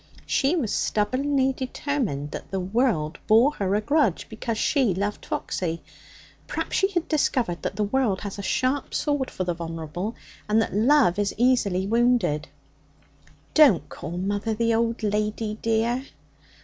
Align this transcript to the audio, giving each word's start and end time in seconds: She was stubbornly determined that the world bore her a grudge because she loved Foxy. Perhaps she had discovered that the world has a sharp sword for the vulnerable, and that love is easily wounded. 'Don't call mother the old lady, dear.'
She 0.25 0.55
was 0.55 0.73
stubbornly 0.73 1.53
determined 1.53 2.31
that 2.31 2.49
the 2.49 2.59
world 2.59 3.19
bore 3.27 3.51
her 3.57 3.75
a 3.75 3.81
grudge 3.81 4.25
because 4.29 4.57
she 4.57 4.95
loved 4.95 5.27
Foxy. 5.27 5.83
Perhaps 6.47 6.75
she 6.77 6.87
had 6.87 7.07
discovered 7.07 7.61
that 7.61 7.75
the 7.75 7.83
world 7.83 8.21
has 8.21 8.39
a 8.39 8.41
sharp 8.41 8.95
sword 8.95 9.29
for 9.29 9.43
the 9.43 9.53
vulnerable, 9.53 10.15
and 10.49 10.59
that 10.59 10.73
love 10.75 11.19
is 11.19 11.35
easily 11.37 11.85
wounded. 11.85 12.47
'Don't 13.53 13.89
call 13.89 14.17
mother 14.17 14.55
the 14.55 14.73
old 14.73 15.03
lady, 15.03 15.59
dear.' 15.61 16.01